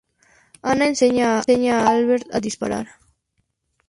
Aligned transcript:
Anna 0.71 0.85
enseña 0.91 1.69
a 1.77 1.87
Albert 1.93 2.27
a 2.35 2.39
disparar. 2.47 2.87